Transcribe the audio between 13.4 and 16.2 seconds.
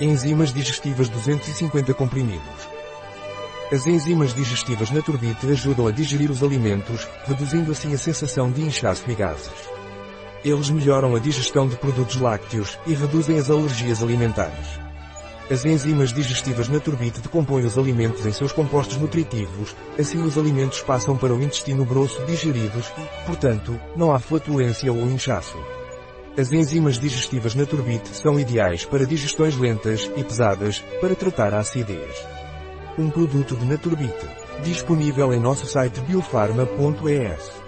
alergias alimentares. As enzimas